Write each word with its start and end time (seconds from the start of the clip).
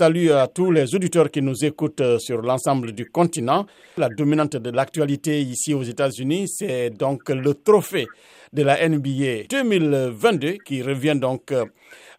Salut 0.00 0.30
à 0.32 0.46
tous 0.46 0.70
les 0.70 0.94
auditeurs 0.94 1.30
qui 1.30 1.42
nous 1.42 1.62
écoutent 1.62 2.00
euh, 2.00 2.18
sur 2.18 2.40
l'ensemble 2.40 2.92
du 2.92 3.10
continent. 3.10 3.66
La 3.98 4.08
dominante 4.08 4.56
de 4.56 4.70
l'actualité 4.70 5.42
ici 5.42 5.74
aux 5.74 5.82
États-Unis, 5.82 6.48
c'est 6.48 6.88
donc 6.88 7.28
le 7.28 7.52
trophée 7.52 8.06
de 8.50 8.62
la 8.62 8.88
NBA 8.88 9.44
2022 9.50 10.52
qui 10.64 10.80
revient 10.82 11.16
donc 11.20 11.52
euh, 11.52 11.66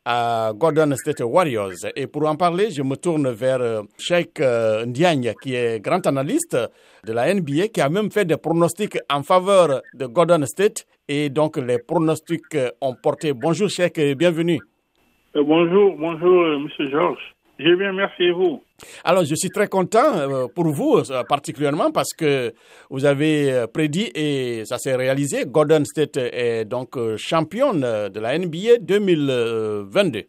à 0.05 0.51
Golden 0.55 0.95
State 0.95 1.21
Warriors. 1.21 1.73
Et 1.95 2.05
pour 2.05 2.27
en 2.27 2.35
parler, 2.35 2.69
je 2.69 2.83
me 2.83 2.95
tourne 2.97 3.31
vers 3.31 3.61
euh, 3.61 3.81
Sheikh 3.97 4.39
Ndiagne, 4.85 5.33
qui 5.41 5.55
est 5.55 5.79
grand 5.83 6.05
analyste 6.05 6.55
de 7.03 7.13
la 7.13 7.33
NBA, 7.33 7.69
qui 7.69 7.81
a 7.81 7.89
même 7.89 8.11
fait 8.11 8.25
des 8.25 8.37
pronostics 8.37 8.99
en 9.11 9.23
faveur 9.23 9.81
de 9.95 10.05
Golden 10.05 10.45
State. 10.45 10.85
Et 11.07 11.29
donc, 11.31 11.57
les 11.57 11.79
pronostics 11.79 12.55
ont 12.79 12.93
porté. 13.01 13.33
Bonjour, 13.33 13.69
Sheikh, 13.69 13.97
et 13.97 14.13
bienvenue. 14.13 14.59
bonjour, 15.33 15.95
bonjour, 15.97 16.59
Monsieur 16.59 16.87
Georges. 16.91 17.33
Je 17.63 17.75
bien, 17.75 17.93
merci 17.93 18.31
vous. 18.31 18.63
Alors, 19.03 19.23
je 19.23 19.35
suis 19.35 19.49
très 19.49 19.67
content 19.67 20.17
euh, 20.17 20.47
pour 20.55 20.65
vous, 20.69 20.97
euh, 20.97 21.21
particulièrement 21.29 21.91
parce 21.91 22.11
que 22.11 22.51
vous 22.89 23.05
avez 23.05 23.51
euh, 23.51 23.67
prédit 23.67 24.09
et 24.15 24.65
ça 24.65 24.79
s'est 24.79 24.95
réalisé. 24.95 25.43
Golden 25.45 25.85
State 25.85 26.17
est 26.17 26.65
donc 26.65 26.97
championne 27.17 27.81
de 27.81 28.19
la 28.19 28.35
NBA 28.39 28.79
2022. 28.81 30.23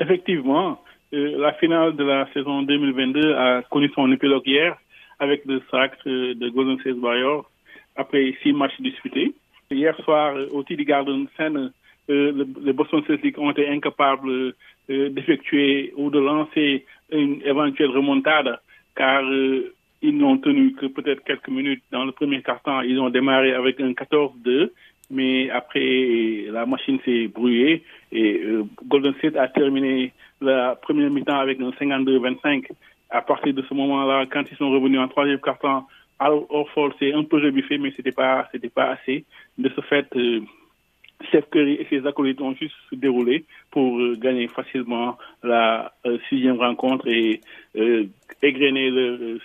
Effectivement, 0.00 0.82
la 1.12 1.54
finale 1.54 1.96
de 1.96 2.04
la 2.04 2.30
saison 2.34 2.62
2022 2.62 3.34
a 3.34 3.62
connu 3.70 3.90
son 3.94 4.12
épilogue 4.12 4.46
hier 4.46 4.76
avec 5.20 5.46
le 5.46 5.62
sacre 5.70 6.04
de 6.04 6.48
Golden 6.50 6.78
State 6.80 6.98
Warriors 7.00 7.50
après 7.96 8.34
six 8.42 8.52
matchs 8.52 8.78
disputés. 8.80 9.32
Hier 9.70 9.96
soir, 10.04 10.34
au 10.52 10.62
TD 10.64 10.84
Garden 10.84 11.26
Center, 11.38 11.68
les 12.08 12.72
Boston 12.74 13.02
Celtics 13.06 13.38
ont 13.38 13.52
été 13.52 13.66
incapables 13.68 14.54
euh, 14.90 15.10
d'effectuer 15.10 15.92
ou 15.96 16.10
de 16.10 16.18
lancer 16.18 16.84
une 17.10 17.40
éventuelle 17.44 17.90
remontada, 17.90 18.60
car 18.96 19.22
euh, 19.24 19.74
ils 20.02 20.16
n'ont 20.16 20.38
tenu 20.38 20.72
que 20.72 20.86
peut-être 20.86 21.22
quelques 21.24 21.48
minutes 21.48 21.82
dans 21.92 22.04
le 22.04 22.12
premier 22.12 22.42
quart-temps. 22.42 22.80
Ils 22.80 22.98
ont 22.98 23.10
démarré 23.10 23.52
avec 23.52 23.80
un 23.80 23.92
14-2, 23.92 24.70
mais 25.10 25.50
après, 25.50 26.46
la 26.50 26.66
machine 26.66 26.98
s'est 27.04 27.28
brouillée 27.28 27.84
et 28.10 28.40
euh, 28.42 28.64
Golden 28.86 29.14
State 29.18 29.36
a 29.36 29.48
terminé 29.48 30.12
la 30.40 30.74
première 30.74 31.10
mi-temps 31.10 31.38
avec 31.38 31.60
un 31.60 31.70
52-25. 31.70 32.66
À 33.10 33.22
partir 33.22 33.54
de 33.54 33.62
ce 33.62 33.74
moment-là, 33.74 34.26
quand 34.32 34.42
ils 34.50 34.56
sont 34.56 34.70
revenus 34.70 34.98
en 34.98 35.08
troisième 35.08 35.38
quart-temps, 35.38 35.86
Al 36.18 36.32
Orford 36.48 36.94
s'est 36.98 37.12
un 37.12 37.24
peu 37.24 37.36
rebuffé, 37.36 37.78
mais 37.78 37.92
c'était 37.96 38.12
pas, 38.12 38.48
pas 38.74 38.90
assez. 38.90 39.24
De 39.58 39.70
ce 39.74 39.80
fait, 39.82 40.08
Steph 41.28 41.46
Curry 41.50 41.74
et 41.74 41.86
ses 41.88 42.06
acolytes 42.06 42.40
ont 42.40 42.54
juste 42.54 42.74
déroulé 42.92 43.44
pour 43.70 43.98
euh, 43.98 44.16
gagner 44.16 44.48
facilement 44.48 45.18
la 45.42 45.92
euh, 46.06 46.18
sixième 46.28 46.58
rencontre 46.58 47.06
et 47.08 47.40
euh, 47.76 48.04
égrener 48.42 48.90
le 48.90 49.38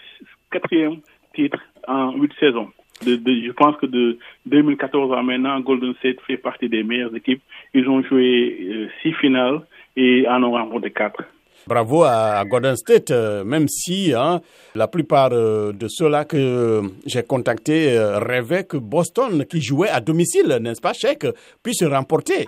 quatrième 0.52 0.98
titre 1.33 1.59
en 1.88 2.14
huit 2.14 2.31
saisons. 2.39 2.70
je 3.02 3.52
pense 3.52 3.78
que 3.78 3.86
de 3.86 4.17
2014 4.45 5.14
à 5.14 5.22
maintenant, 5.22 5.59
Golden 5.59 5.94
State 5.95 6.22
fait 6.25 6.38
partie 6.38 6.70
des 6.70 6.83
meilleures 6.83 7.16
équipes. 7.16 7.42
Ils 7.73 7.88
ont 7.88 8.02
joué 8.03 8.89
six 9.02 9.14
finales 9.14 9.61
et 9.95 10.28
en 10.28 10.44
ont 10.44 10.52
remporté 10.52 10.92
quatre. 10.92 11.23
Bravo 11.68 12.04
à, 12.04 12.46
Golden 12.46 12.78
State, 12.78 13.12
euh, 13.12 13.44
même 13.44 13.68
si 13.68 14.14
hein, 14.14 14.40
la 14.73 14.88
plupart 14.88 15.32
euh, 15.34 15.73
de 15.73 15.88
ceux-là 15.90 16.23
que 16.23 16.82
j'ai 17.06 17.23
contactés 17.23 17.98
euh, 17.98 18.20
rêvaient 18.20 18.64
que 18.64 18.78
Boston, 18.78 19.44
qui 19.46 19.62
jouait 19.62 19.90
à 19.90 20.00
domicile, 20.00 20.60
n'est-ce 20.62 20.80
pas, 20.80 20.94
Cheikh, 20.94 21.26
puisse 21.62 21.84
remporter. 21.84 22.45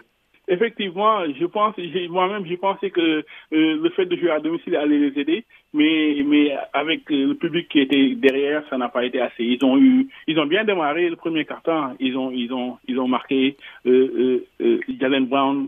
Effectivement, 0.48 1.26
je 1.40 1.46
pense, 1.46 1.76
moi-même, 2.10 2.46
j'ai 2.48 2.58
pensé 2.58 2.90
que 2.90 3.24
le 3.52 3.90
fait 3.90 4.06
de 4.06 4.16
jouer 4.16 4.32
à 4.32 4.40
domicile 4.40 4.76
allait 4.78 4.98
les 4.98 5.22
aider, 5.22 5.46
mais 5.74 6.24
mais 6.26 6.58
avec 6.74 7.02
le 7.10 7.34
public 7.36 7.70
qui 7.70 7.82
était 7.82 8.16
derrière, 8.16 8.64
ça 8.68 8.78
n'a 8.78 8.90
pas 8.90 9.06
été 9.06 9.22
assez. 9.22 9.44
Ils 9.44 9.64
ont 9.64 9.78
eu, 9.78 10.08
ils 10.26 10.40
ont 10.40 10.48
bien 10.48 10.64
démarré 10.64 11.08
le 11.08 11.18
premier 11.18 11.46
quart-temps. 11.46 11.94
Ils 12.00 12.18
ont 12.18 12.32
ils 12.32 12.52
ont 12.52 12.80
ils 12.88 13.00
ont 13.00 13.08
marqué 13.08 13.58
Jalen 13.86 15.28
Brown 15.28 15.68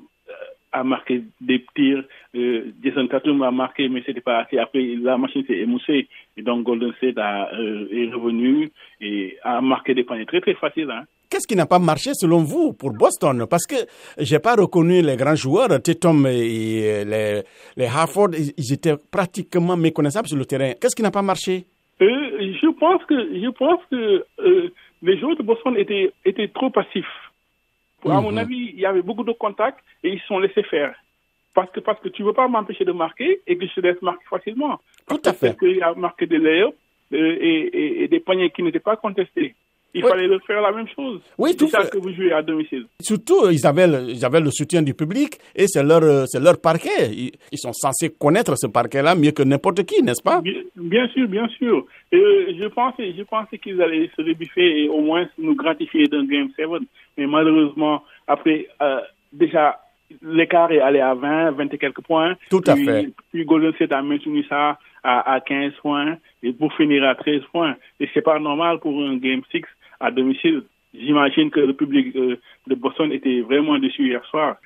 a 0.71 0.83
marqué 0.83 1.23
des 1.39 1.65
tirs. 1.75 2.03
Euh, 2.35 2.71
Jason 2.83 3.07
Tatum 3.07 3.41
a 3.43 3.51
marqué, 3.51 3.89
mais 3.89 4.03
c'était 4.05 4.21
pas 4.21 4.39
assez. 4.39 4.57
Après, 4.57 4.81
la 5.01 5.17
machine 5.17 5.43
s'est 5.45 5.57
émoussée. 5.57 6.07
Et 6.37 6.41
donc, 6.41 6.63
Golden 6.63 6.93
State 6.97 7.17
a, 7.17 7.49
euh, 7.53 7.87
est 7.91 8.13
revenu 8.13 8.71
et 8.99 9.37
a 9.43 9.61
marqué 9.61 9.93
des 9.93 10.03
paniers 10.03 10.25
très, 10.25 10.41
très 10.41 10.53
faciles. 10.53 10.89
Hein. 10.89 11.03
Qu'est-ce 11.29 11.47
qui 11.47 11.55
n'a 11.55 11.65
pas 11.65 11.79
marché 11.79 12.11
selon 12.13 12.39
vous 12.43 12.73
pour 12.73 12.91
Boston? 12.91 13.45
Parce 13.49 13.65
que 13.65 13.75
j'ai 14.17 14.39
pas 14.39 14.55
reconnu 14.55 15.01
les 15.01 15.15
grands 15.15 15.35
joueurs, 15.35 15.69
Tatum 15.81 16.27
et 16.27 17.05
les, 17.05 17.41
les 17.77 17.85
Harford, 17.85 18.31
ils 18.35 18.73
étaient 18.73 18.97
pratiquement 19.11 19.77
méconnaissables 19.77 20.27
sur 20.27 20.37
le 20.37 20.45
terrain. 20.45 20.73
Qu'est-ce 20.79 20.95
qui 20.95 21.03
n'a 21.03 21.11
pas 21.11 21.21
marché? 21.21 21.65
Euh, 22.01 22.53
Je 22.61 22.67
pense 22.77 23.03
que, 23.05 23.15
je 23.15 23.49
pense 23.51 23.79
que 23.89 24.25
les 25.01 25.17
joueurs 25.19 25.37
de 25.37 25.43
Boston 25.43 25.75
étaient, 25.77 26.11
étaient 26.25 26.49
trop 26.49 26.69
passifs. 26.69 27.05
À 28.09 28.19
mon 28.19 28.31
mhm. 28.31 28.37
avis, 28.39 28.60
il 28.73 28.79
y 28.79 28.85
avait 28.85 29.01
beaucoup 29.01 29.23
de 29.23 29.31
contacts 29.31 29.79
et 30.03 30.09
ils 30.09 30.19
se 30.19 30.25
sont 30.27 30.39
laissés 30.39 30.63
faire. 30.63 30.95
Parce 31.53 31.69
que, 31.71 31.79
parce 31.79 31.99
que 31.99 32.09
tu 32.09 32.21
ne 32.21 32.27
veux 32.27 32.33
pas 32.33 32.47
m'empêcher 32.47 32.85
de 32.85 32.91
marquer 32.91 33.41
et 33.45 33.57
que 33.57 33.67
je 33.67 33.73
te 33.73 33.81
laisse 33.81 34.01
marquer 34.01 34.23
facilement. 34.29 34.79
Tout 35.07 35.21
à 35.25 35.33
fait. 35.33 35.47
Parce 35.47 35.59
qu'il 35.59 35.83
a 35.83 35.93
marqué 35.95 36.25
des 36.25 36.37
layups 36.37 36.73
euh, 37.13 37.37
et, 37.41 38.03
et, 38.03 38.07
des 38.07 38.19
paniers 38.21 38.51
qui 38.51 38.63
n'étaient 38.63 38.79
pas 38.79 38.95
contestés. 38.95 39.53
Il 39.93 40.03
fallait 40.03 40.27
faire 40.47 40.61
la 40.61 40.71
même 40.71 40.87
chose. 40.95 41.19
Oui, 41.37 41.55
tout 41.55 41.67
ça 41.67 41.85
que 41.85 41.97
vous 41.97 42.13
jouez 42.13 42.31
à 42.31 42.41
domicile. 42.41 42.85
Surtout, 43.01 43.49
ils 43.49 43.65
avaient, 43.65 43.89
ils 44.07 44.23
avaient 44.23 44.39
le 44.39 44.49
soutien 44.51 44.81
du 44.81 44.93
public 44.93 45.37
et 45.55 45.67
c'est 45.67 45.83
leur, 45.83 46.27
c'est 46.27 46.39
leur 46.39 46.59
parquet. 46.61 47.09
Ils, 47.11 47.57
sont 47.57 47.73
censés 47.73 48.09
connaître 48.09 48.53
ce 48.55 48.67
parquet-là 48.67 49.15
mieux 49.15 49.31
que 49.31 49.43
n'importe 49.43 49.83
qui, 49.83 50.01
n'est-ce 50.01 50.21
pas? 50.23 50.41
Bien, 50.75 51.07
sûr, 51.09 51.27
bien 51.27 51.47
sûr. 51.49 51.85
Euh, 52.13 52.53
je 52.57 52.67
pensais, 52.67 53.13
je 53.17 53.23
pensais 53.23 53.57
qu'ils 53.57 53.81
allaient 53.81 54.09
se 54.15 54.21
rebiffer 54.21 54.83
et 54.83 54.89
au 54.89 55.01
moins 55.01 55.27
nous 55.37 55.55
gratifier 55.55 56.07
d'un 56.07 56.25
Game 56.25 56.49
7. 56.55 56.67
Mais 57.17 57.27
malheureusement, 57.27 58.03
après, 58.27 58.67
euh, 58.81 59.01
déjà, 59.33 59.79
l'écart 60.21 60.71
est 60.71 60.79
allé 60.79 60.99
à 60.99 61.13
20, 61.13 61.51
20 61.51 61.73
et 61.73 61.77
quelques 61.77 62.01
points. 62.01 62.35
Tout 62.49 62.63
à 62.65 62.75
fait. 62.75 63.09
Puis 63.31 63.45
Golden 63.45 63.73
State 63.73 63.91
a 63.91 64.01
maintenu 64.01 64.43
ça 64.45 64.77
à, 65.03 65.33
à 65.33 65.39
15 65.41 65.73
points 65.81 66.17
et 66.43 66.53
pour 66.53 66.73
finir 66.73 67.03
à 67.03 67.15
13 67.15 67.41
points. 67.51 67.75
Et 67.99 68.09
c'est 68.13 68.21
pas 68.21 68.39
normal 68.39 68.79
pour 68.79 69.01
un 69.01 69.17
Game 69.17 69.41
6 69.51 69.61
à 70.01 70.11
domicile. 70.11 70.63
J'imagine 70.93 71.49
que 71.49 71.59
le 71.61 71.73
public 71.73 72.15
euh, 72.15 72.35
de 72.67 72.75
Boston 72.75 73.11
était 73.11 73.41
vraiment 73.41 73.77
déçu 73.79 74.07
hier 74.07 74.23
soir. 74.25 74.57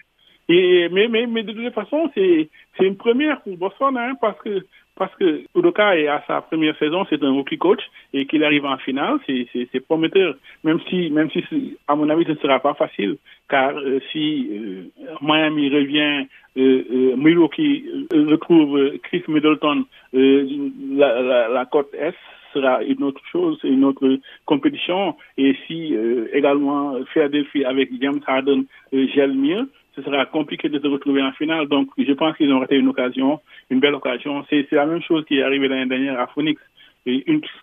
Et, 0.48 0.90
mais, 0.90 1.08
mais, 1.08 1.26
mais 1.28 1.44
de 1.44 1.54
toute 1.54 1.74
façon, 1.74 2.10
c'est 2.14 2.50
une 2.80 2.98
première 2.98 3.42
pour 3.42 3.58
Boston, 3.58 3.98
hein, 3.98 4.14
parce 4.22 4.40
que 4.42 4.64
parce 4.96 5.14
que 5.16 5.44
Udoka 5.56 5.98
est 5.98 6.08
à 6.08 6.24
sa 6.26 6.42
première 6.42 6.78
saison, 6.78 7.06
c'est 7.10 7.22
un 7.22 7.32
rookie 7.32 7.58
coach 7.58 7.82
et 8.14 8.26
qu'il 8.26 8.44
arrive 8.44 8.66
en 8.66 8.78
finale, 8.78 9.20
c'est 9.28 9.80
prometteur. 9.82 10.36
Même 10.64 10.80
si, 10.90 11.10
même 11.10 11.30
si, 11.32 11.44
à 11.88 11.96
mon 11.96 12.10
avis, 12.10 12.24
ce 12.24 12.32
ne 12.32 12.38
sera 12.38 12.60
pas 12.60 12.76
facile, 12.76 13.18
car 13.50 13.78
euh, 13.78 14.00
si 14.12 14.50
euh, 14.52 14.84
Miami 15.22 15.70
revient, 15.70 16.28
euh, 16.58 17.16
Milwaukee 17.18 17.86
retrouve 18.14 18.98
Chris 19.04 19.24
Middleton, 19.28 19.84
la, 20.14 21.22
la, 21.22 21.48
la 21.50 21.66
côte 21.66 21.94
Est 21.94 22.16
sera 22.56 22.84
une 22.84 23.04
autre 23.04 23.22
chose, 23.32 23.60
une 23.64 23.84
autre 23.84 24.18
compétition. 24.46 25.16
Et 25.38 25.56
si 25.68 25.96
également 26.34 26.96
Philadelphie 27.14 27.66
avec 27.66 27.90
James 28.02 28.22
Harden 28.26 28.64
gèle 28.92 29.34
mieux, 29.34 29.70
ce 29.96 30.02
sera 30.02 30.26
compliqué 30.26 30.70
de 30.70 30.80
se 30.80 30.88
retrouver 30.88 31.22
en 31.22 31.32
finale. 31.34 31.68
Donc, 31.68 31.90
je 31.98 32.12
pense 32.14 32.36
qu'ils 32.38 32.52
ont 32.52 32.60
raté 32.60 32.76
une 32.76 32.90
occasion, 32.90 33.40
une 33.70 33.80
belle 33.80 33.96
occasion. 33.96 34.44
C'est 34.50 34.70
la 34.72 34.86
même 34.86 35.02
chose 35.02 35.24
qui 35.26 35.38
est 35.38 35.44
arrivé 35.44 35.68
l'année 35.68 35.88
dernière 35.88 36.20
à 36.20 36.28
Phoenix. 36.28 36.62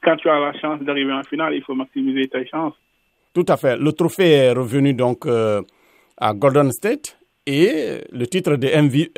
quand 0.03 0.16
tu 0.16 0.28
as 0.28 0.41
la 0.41 0.58
chance 0.58 0.80
d'arriver 0.82 1.12
en 1.12 1.22
finale, 1.24 1.54
il 1.54 1.62
faut 1.62 1.74
maximiser 1.74 2.28
tes 2.28 2.47
chances. 2.47 2.74
Tout 3.34 3.44
à 3.48 3.56
fait. 3.56 3.76
Le 3.76 3.92
trophée 3.92 4.30
est 4.30 4.53
revenu 4.53 4.94
donc 4.94 5.26
euh, 5.26 5.62
à 6.16 6.34
Golden 6.34 6.70
State 6.70 7.19
et 7.47 8.00
le 8.10 8.26
titre 8.26 8.56
de 8.56 8.69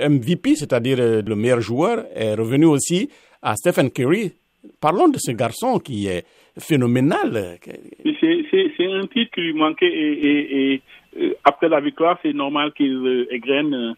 MVP, 0.09 0.57
c'est-à-dire 0.57 0.99
euh, 1.01 1.23
le 1.23 1.37
meilleur 1.37 1.61
joueur, 1.61 2.05
est 2.15 2.35
revenu 2.35 2.67
aussi 2.67 3.11
à 3.43 3.55
Stephen 3.57 3.91
Curry. 3.91 4.33
Parlons 4.81 5.09
de 5.09 5.19
ce 5.19 5.33
garçon 5.33 5.79
qui 5.79 6.07
est 6.07 6.25
phénoménal. 6.59 7.59
C'est 8.05 8.93
un 8.93 9.07
titre 9.07 9.31
qui 9.33 9.41
lui 9.41 9.55
manquait 9.55 9.91
et 9.91 10.83
euh, 11.21 11.35
après 11.45 11.69
la 11.69 11.81
victoire, 11.81 12.19
c'est 12.23 12.33
normal 12.33 12.73
qu'il 12.73 12.95
euh, 12.95 13.27
égrène 13.33 13.75
euh, 13.75 13.95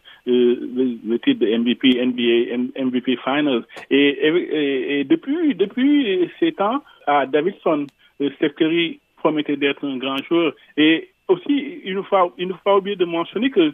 le, 1.05 1.17
titre 1.19 1.39
de 1.39 1.57
MVP, 1.57 2.05
NBA, 2.05 2.83
MVP 2.83 3.17
Finals. 3.23 3.63
Et, 3.89 5.03
depuis, 5.05 5.55
depuis 5.55 6.29
ces 6.39 6.51
temps, 6.51 6.83
à 7.07 7.25
Davidson, 7.25 7.87
Steph 8.35 8.49
Curry 8.57 8.99
promettait 9.17 9.57
d'être 9.57 9.85
un 9.85 9.97
grand 9.97 10.17
joueur. 10.23 10.53
Et 10.75 11.09
aussi, 11.27 11.81
il 11.83 11.95
ne 11.95 12.01
faut, 12.01 12.15
faut 12.37 12.53
pas 12.63 12.77
oublier 12.77 12.95
de 12.95 13.05
mentionner 13.05 13.49
que 13.49 13.73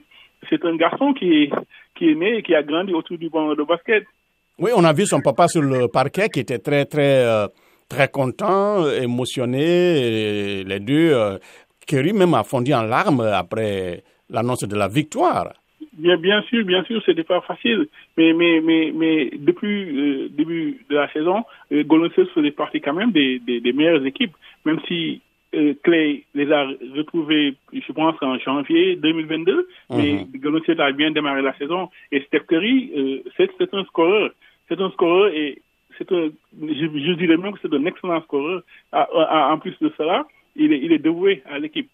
c'est 0.49 0.63
un 0.65 0.75
garçon 0.75 1.13
qui 1.13 1.49
qui 1.95 2.09
est 2.09 2.15
né 2.15 2.37
et 2.37 2.41
qui 2.41 2.55
a 2.55 2.63
grandi 2.63 2.93
autour 2.93 3.17
du 3.17 3.29
banc 3.29 3.53
de 3.53 3.63
basket. 3.63 4.03
Oui, 4.59 4.71
on 4.75 4.83
a 4.83 4.93
vu 4.93 5.05
son 5.05 5.21
papa 5.21 5.47
sur 5.47 5.61
le 5.61 5.87
parquet 5.87 6.29
qui 6.29 6.39
était 6.41 6.59
très, 6.59 6.85
très, 6.85 7.25
très 7.89 8.07
content, 8.09 8.87
émotionné. 8.89 10.63
les 10.63 10.79
deux 10.79 11.39
Kerry 11.85 12.13
même 12.13 12.33
a 12.33 12.43
fondu 12.43 12.73
en 12.73 12.83
larmes 12.83 13.21
après 13.21 14.03
l'annonce 14.29 14.63
de 14.63 14.75
la 14.75 14.87
victoire. 14.87 15.53
Bien, 15.93 16.17
bien 16.17 16.41
sûr, 16.43 16.65
bien 16.65 16.83
sûr, 16.85 17.01
c'était 17.05 17.23
pas 17.23 17.41
facile. 17.41 17.87
Mais, 18.17 18.33
mais, 18.33 18.61
mais, 18.61 18.91
mais 18.95 19.29
depuis 19.37 19.85
le 19.85 20.29
début 20.29 20.83
de 20.89 20.95
la 20.95 21.11
saison, 21.11 21.43
euh, 21.71 21.83
Golden 21.83 22.11
State 22.11 22.29
faisait 22.29 22.51
partie 22.51 22.81
quand 22.81 22.93
même 22.93 23.11
des, 23.11 23.39
des, 23.39 23.59
des 23.59 23.73
meilleures 23.73 24.05
équipes, 24.05 24.33
même 24.65 24.79
si 24.87 25.21
euh, 25.53 25.73
Clay 25.83 26.23
les 26.33 26.51
a 26.51 26.65
retrouvés, 26.95 27.55
je 27.71 27.91
pense, 27.91 28.15
en 28.21 28.37
janvier 28.39 28.95
2022. 28.95 29.67
Mais 29.97 30.25
Golden 30.39 30.79
a 30.81 30.91
bien 30.91 31.11
démarré 31.11 31.41
la 31.41 31.55
saison. 31.57 31.89
Et 32.11 32.21
Steph 32.21 32.45
Curry, 32.47 32.91
euh, 32.97 33.29
c'est 33.37 33.51
c'est 33.57 33.73
un 33.73 33.83
scoreur. 33.85 34.31
C'est 34.67 34.79
un 34.79 34.89
scoreur 34.91 35.27
et 35.33 35.61
c'est 35.97 36.11
un, 36.11 36.29
je, 36.61 36.85
je 37.07 37.13
dirais 37.13 37.37
même 37.37 37.53
que 37.53 37.59
c'est 37.61 37.73
un 37.73 37.85
excellent 37.85 38.21
scoreur. 38.23 38.61
À- 38.91 39.07
à- 39.13 39.53
en 39.53 39.57
plus 39.59 39.77
de 39.81 39.91
cela, 39.97 40.25
il 40.55 40.71
est, 40.73 40.79
il 40.79 40.91
est 40.91 40.99
dévoué 40.99 41.43
à 41.49 41.59
l'équipe. 41.59 41.89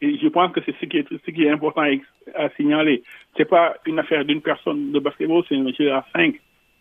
Et 0.00 0.16
je 0.18 0.28
pense 0.28 0.52
que 0.52 0.60
c'est 0.64 0.74
ce 0.80 0.86
qui 0.86 0.98
est, 0.98 1.06
ce 1.10 1.30
qui 1.30 1.44
est 1.44 1.50
important 1.50 1.82
à, 1.82 2.44
à 2.44 2.48
signaler. 2.50 3.02
C'est 3.36 3.48
pas 3.48 3.74
une 3.86 3.98
affaire 3.98 4.24
d'une 4.24 4.40
personne 4.40 4.92
de 4.92 4.98
basketball, 5.00 5.42
c'est 5.48 5.56
un 5.56 5.72
jeu 5.72 5.92
à 5.92 6.04
cinq. 6.14 6.34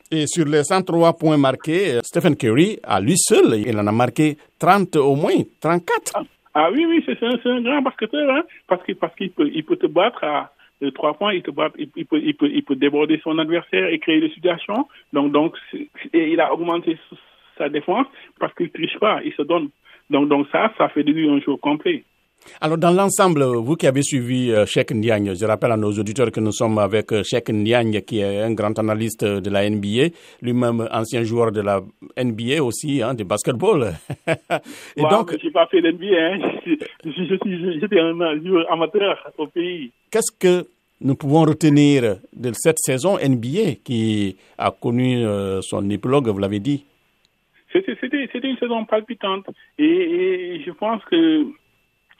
Et 0.09 0.25
sur 0.25 0.45
les 0.45 0.63
103 0.63 1.17
points 1.17 1.37
marqués, 1.37 1.95
euh, 1.95 1.99
Stephen 2.01 2.35
Curry, 2.37 2.79
à 2.83 3.01
lui 3.01 3.17
seul, 3.17 3.61
il 3.65 3.77
en 3.77 3.87
a 3.87 3.91
marqué 3.91 4.37
30 4.57 4.95
au 4.95 5.15
moins, 5.15 5.43
34. 5.59 6.13
Ah, 6.15 6.23
ah 6.53 6.69
oui, 6.71 6.85
oui, 6.87 7.03
c'est 7.05 7.21
un, 7.23 7.61
grand 7.61 7.81
basketteur, 7.81 8.29
hein, 8.29 8.43
parce 8.67 8.83
qu'il 8.83 8.95
parce 8.95 9.13
qu'il 9.15 9.31
peut, 9.31 9.49
il 9.53 9.65
peut 9.65 9.75
te 9.75 9.87
battre 9.87 10.23
à 10.23 10.51
euh, 10.81 10.91
trois 10.91 11.13
points, 11.13 11.33
il, 11.33 11.43
te 11.43 11.51
bat, 11.51 11.69
il, 11.77 11.89
peut, 11.89 12.21
il, 12.23 12.35
peut, 12.35 12.49
il 12.49 12.63
peut 12.63 12.75
déborder 12.75 13.19
son 13.21 13.37
adversaire 13.37 13.87
et 13.87 13.99
créer 13.99 14.21
des 14.21 14.29
situations. 14.29 14.87
Donc, 15.11 15.31
donc 15.33 15.55
et 16.13 16.31
il 16.31 16.39
a 16.39 16.53
augmenté 16.53 16.97
sa 17.57 17.67
défense 17.67 18.07
parce 18.39 18.53
qu'il 18.53 18.71
triche 18.71 18.97
pas, 18.99 19.19
il 19.25 19.33
se 19.33 19.41
donne. 19.41 19.69
Donc, 20.09 20.29
donc 20.29 20.47
ça, 20.51 20.71
ça 20.77 20.87
fait 20.89 21.03
de 21.03 21.11
lui 21.11 21.29
un 21.29 21.39
joueur 21.41 21.59
complet. 21.59 22.05
Alors, 22.61 22.77
dans 22.77 22.91
l'ensemble, 22.91 23.43
vous 23.43 23.75
qui 23.75 23.87
avez 23.87 24.01
suivi 24.01 24.51
euh, 24.51 24.65
Cheikh 24.65 24.91
Ndiagne, 24.91 25.35
je 25.35 25.45
rappelle 25.45 25.71
à 25.71 25.77
nos 25.77 25.91
auditeurs 25.91 26.31
que 26.31 26.39
nous 26.39 26.51
sommes 26.51 26.77
avec 26.79 27.11
euh, 27.11 27.21
Cheikh 27.23 27.49
Ndiagne, 27.49 28.01
qui 28.01 28.19
est 28.19 28.41
un 28.41 28.53
grand 28.53 28.77
analyste 28.79 29.23
de 29.23 29.49
la 29.49 29.69
NBA, 29.69 30.13
lui-même 30.41 30.87
ancien 30.91 31.23
joueur 31.23 31.51
de 31.51 31.61
la 31.61 31.81
NBA 32.17 32.63
aussi, 32.63 33.01
hein, 33.01 33.13
de 33.13 33.23
basketball. 33.23 33.93
Et 34.97 35.01
donc, 35.01 35.35
j'ai 35.41 35.51
pas 35.51 35.67
fait 35.67 35.81
l'NBA, 35.81 36.15
hein. 36.17 36.39
je, 36.65 36.73
je, 37.05 37.35
je 37.35 37.79
j'étais 37.79 37.99
un 37.99 38.41
joueur 38.43 38.71
amateur 38.71 39.31
au 39.37 39.47
pays. 39.47 39.91
qu'est-ce 40.09 40.31
que 40.31 40.65
nous 41.01 41.15
pouvons 41.15 41.43
retenir 41.43 42.17
de 42.33 42.51
cette 42.53 42.79
saison 42.79 43.17
NBA 43.17 43.75
qui 43.83 44.35
a 44.57 44.71
connu 44.71 45.23
euh, 45.25 45.61
son 45.61 45.87
épilogue, 45.89 46.29
vous 46.29 46.39
l'avez 46.39 46.59
dit? 46.59 46.85
C'était, 47.71 48.49
une 48.49 48.57
saison 48.57 48.85
palpitante. 48.85 49.45
Et, 49.77 49.85
et 49.85 50.63
je 50.65 50.71
pense 50.71 51.03
que 51.05 51.45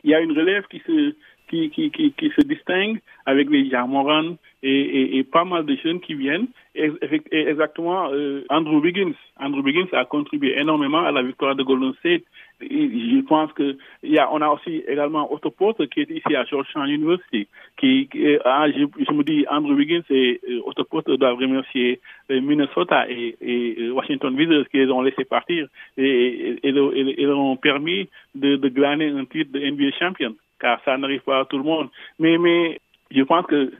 y 0.09 0.15
a 0.15 0.19
une 0.21 0.31
relève 0.31 0.65
qui 0.67 0.79
se, 0.79 1.15
qui, 1.47 2.31
se 2.35 2.41
distingue 2.41 2.99
avec 3.25 3.49
les 3.49 3.69
Jamoran 3.69 4.35
et, 4.63 5.23
pas 5.31 5.45
mal 5.45 5.65
de 5.65 5.75
jeunes 5.75 5.99
qui 5.99 6.13
viennent. 6.13 6.47
Exactement, 6.75 8.09
euh, 8.11 8.43
Andrew 8.49 8.79
Wiggins. 8.79 9.13
Andrew 9.39 9.61
Wiggins 9.61 9.87
a 9.93 10.05
contribué 10.05 10.59
énormément 10.59 11.03
à 11.03 11.11
la 11.11 11.23
victoire 11.23 11.55
de 11.55 11.63
Golden 11.63 11.93
State. 11.99 12.23
Je 12.59 13.21
pense 13.21 13.53
que 13.53 13.77
y 14.03 14.17
a, 14.17 14.31
on 14.31 14.41
a 14.41 14.49
aussi 14.49 14.83
également 14.87 15.31
Otto 15.31 15.51
Porter 15.51 15.87
qui 15.87 16.01
est 16.01 16.09
ici 16.09 16.35
à 16.35 16.43
Georgetown 16.45 16.89
University. 16.89 17.47
Qui, 17.77 18.07
qui 18.07 18.37
ah, 18.45 18.65
je, 18.71 19.13
me 19.13 19.23
dis 19.23 19.45
Andrew 19.49 19.73
Wiggins 19.73 20.03
et 20.09 20.39
euh, 20.49 20.61
Otto 20.65 20.83
Porter 20.83 21.17
doivent 21.17 21.37
remercier 21.37 21.99
euh, 22.31 22.41
Minnesota 22.41 23.07
et, 23.09 23.35
euh, 23.79 23.91
Washington 23.91 24.35
Wizards 24.35 24.69
qui 24.69 24.77
les 24.77 24.89
ont 24.89 25.01
laissé 25.01 25.23
partir 25.23 25.67
et 25.97 26.71
leur 26.71 27.39
ont 27.39 27.57
permis 27.57 28.09
de, 28.33 28.55
de 28.55 28.69
glaner 28.69 29.09
un 29.09 29.25
titre 29.25 29.51
de 29.51 29.59
NBA 29.59 29.91
champion. 29.99 30.35
Car 30.59 30.81
ça 30.83 30.97
n'arrive 30.97 31.21
pas 31.21 31.41
à 31.41 31.45
tout 31.45 31.57
le 31.57 31.63
monde. 31.63 31.89
Mais, 32.19 32.37
mais 32.37 32.79
je 33.11 33.21
pense 33.23 33.45
que 33.45 33.71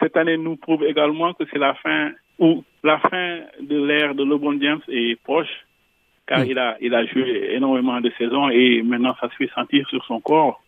cette 0.00 0.16
année 0.16 0.36
nous 0.36 0.56
prouve 0.56 0.84
également 0.84 1.32
que 1.34 1.44
c'est 1.50 1.58
la 1.58 1.74
fin 1.74 2.10
ou 2.38 2.62
la 2.82 2.98
fin 2.98 3.40
de 3.60 3.84
l'ère 3.84 4.14
de 4.14 4.22
LeBron 4.22 4.58
James 4.60 4.80
est 4.88 5.20
proche 5.22 5.64
car 6.26 6.44
il 6.44 6.58
a 6.58 6.76
il 6.80 6.94
a 6.94 7.06
joué 7.06 7.54
énormément 7.54 8.00
de 8.00 8.10
saisons 8.18 8.50
et 8.50 8.82
maintenant 8.82 9.14
ça 9.20 9.30
se 9.30 9.36
fait 9.36 9.50
sentir 9.54 9.88
sur 9.88 10.04
son 10.04 10.20
corps. 10.20 10.60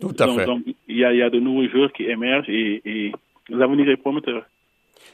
Tout 0.00 0.14
à 0.18 0.26
donc, 0.26 0.38
fait. 0.38 0.46
donc, 0.46 0.62
il 0.88 0.96
y 0.96 1.04
a 1.04 1.12
il 1.12 1.18
y 1.18 1.22
a 1.22 1.30
de 1.30 1.40
nouveaux 1.40 1.68
joueurs 1.68 1.92
qui 1.92 2.04
émergent 2.04 2.48
et, 2.48 2.82
et 2.84 3.12
l'avenir 3.48 3.88
est 3.88 3.96
prometteur. 3.96 4.44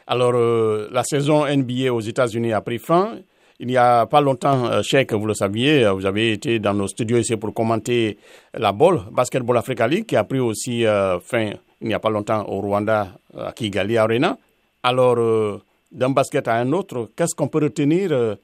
Alors, 0.07 0.35
euh, 0.35 0.89
la 0.91 1.03
saison 1.05 1.45
NBA 1.47 1.93
aux 1.93 2.01
États-Unis 2.01 2.53
a 2.53 2.61
pris 2.61 2.79
fin. 2.79 3.19
Il 3.63 3.69
n'y 3.69 3.77
a 3.77 4.07
pas 4.07 4.21
longtemps, 4.21 4.67
euh, 4.67 4.83
Cheikh, 4.83 5.13
vous 5.13 5.25
le 5.25 5.35
saviez, 5.35 5.85
euh, 5.85 5.93
vous 5.93 6.05
avez 6.05 6.33
été 6.33 6.59
dans 6.59 6.75
nos 6.75 6.89
studios 6.89 7.19
ici 7.19 7.37
pour 7.37 7.55
commenter 7.55 8.19
la 8.55 8.73
BOL, 8.73 9.03
Basketball 9.13 9.57
Africa 9.57 9.87
League, 9.87 10.05
qui 10.05 10.17
a 10.17 10.25
pris 10.25 10.41
aussi 10.41 10.85
euh, 10.85 11.21
fin 11.21 11.53
il 11.81 11.87
n'y 11.87 11.95
a 11.95 12.01
pas 12.01 12.11
longtemps 12.11 12.45
au 12.49 12.61
Rwanda, 12.61 13.13
à 13.39 13.53
Kigali 13.53 13.97
Arena. 13.99 14.37
Alors, 14.83 15.61
d'un 15.93 16.11
basket 16.11 16.47
à 16.49 16.55
un 16.55 16.73
autre, 16.73 17.11
qu'est-ce 17.17 17.35
qu'on 17.35 17.49
peut 17.49 17.63
retenir 17.63 18.37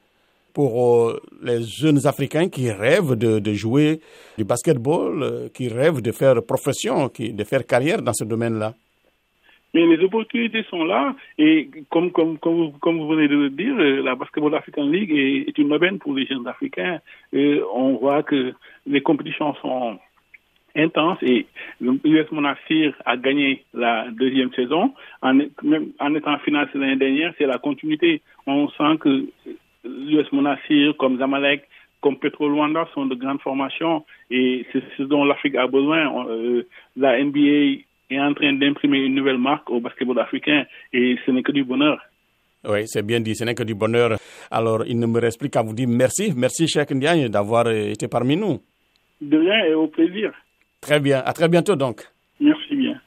pour 0.53 1.13
les 1.41 1.63
jeunes 1.63 2.05
Africains 2.05 2.49
qui 2.49 2.69
rêvent 2.69 3.15
de, 3.15 3.53
jouer 3.53 4.01
du 4.37 4.43
basketball, 4.43 5.49
qui 5.53 5.69
rêvent 5.69 6.01
de 6.01 6.11
faire 6.11 6.43
profession, 6.43 7.09
de 7.17 7.43
faire 7.45 7.65
carrière 7.65 8.01
dans 8.01 8.13
ce 8.13 8.25
domaine-là? 8.25 8.73
Mais 9.73 9.85
les 9.85 10.03
opportunités 10.03 10.63
sont 10.69 10.83
là 10.83 11.15
et 11.37 11.69
comme, 11.89 12.11
comme, 12.11 12.37
comme, 12.39 12.71
vous, 12.81 13.07
venez 13.07 13.27
de 13.27 13.35
le 13.35 13.49
dire, 13.49 13.75
euh, 13.77 14.01
la 14.01 14.15
Basketball 14.15 14.55
African 14.55 14.85
League 14.85 15.11
est, 15.11 15.57
une 15.57 15.71
aubaine 15.73 15.99
pour 15.99 16.13
les 16.13 16.25
jeunes 16.25 16.47
Africains. 16.47 16.99
Et 17.33 17.61
on 17.73 17.97
voit 17.97 18.23
que 18.23 18.53
les 18.87 19.01
compétitions 19.01 19.53
sont 19.55 19.99
intenses 20.75 21.19
et 21.21 21.45
l'US 21.81 22.31
Monastir 22.31 22.95
a 23.05 23.17
gagné 23.17 23.63
la 23.73 24.07
deuxième 24.11 24.51
saison. 24.53 24.93
En, 25.21 25.33
même 25.33 25.91
en 25.99 26.15
étant 26.15 26.37
finale 26.39 26.69
l'année 26.73 26.95
dernière, 26.95 27.33
c'est 27.37 27.45
la 27.45 27.57
continuité. 27.57 28.21
On 28.47 28.69
sent 28.69 28.97
que 28.99 29.25
l'US 29.83 30.31
Monastir, 30.31 30.95
comme 30.97 31.17
Zamalek, 31.17 31.67
comme 32.01 32.17
Petro 32.17 32.49
Luanda 32.49 32.87
sont 32.93 33.05
de 33.05 33.15
grandes 33.15 33.41
formations 33.41 34.05
et 34.31 34.65
c'est 34.71 34.83
ce 34.97 35.03
dont 35.03 35.25
l'Afrique 35.25 35.55
a 35.55 35.67
besoin. 35.67 36.27
Euh, 36.29 36.63
la 36.95 37.21
NBA 37.21 37.83
est 38.09 38.19
en 38.19 38.33
train 38.33 38.53
d'imprimer 38.53 38.99
une 38.99 39.15
nouvelle 39.15 39.37
marque 39.37 39.69
au 39.69 39.79
basketball 39.79 40.19
africain 40.19 40.65
et 40.93 41.17
ce 41.25 41.31
n'est 41.31 41.43
que 41.43 41.51
du 41.51 41.63
bonheur. 41.63 41.99
Oui, 42.67 42.81
c'est 42.87 43.05
bien 43.05 43.19
dit, 43.21 43.35
ce 43.35 43.43
n'est 43.45 43.55
que 43.55 43.63
du 43.63 43.73
bonheur. 43.75 44.17
Alors, 44.51 44.83
il 44.85 44.99
ne 44.99 45.05
me 45.05 45.19
reste 45.19 45.39
plus 45.39 45.49
qu'à 45.49 45.61
vous 45.61 45.73
dire 45.73 45.87
merci. 45.87 46.33
Merci, 46.35 46.67
Cheikh 46.67 46.91
Ndiaye, 46.91 47.29
d'avoir 47.29 47.67
euh, 47.67 47.91
été 47.91 48.07
parmi 48.07 48.35
nous. 48.35 48.59
De 49.21 49.37
rien 49.37 49.65
et 49.65 49.73
au 49.73 49.87
plaisir. 49.87 50.31
Très 50.81 50.99
bien, 50.99 51.21
à 51.25 51.33
très 51.33 51.47
bientôt 51.47 51.75
donc. 51.75 52.01
Merci. 52.39 52.78